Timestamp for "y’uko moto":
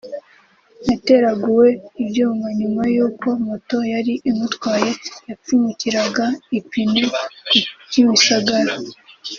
2.95-3.77